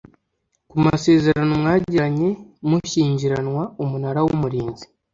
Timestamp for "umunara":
3.83-4.19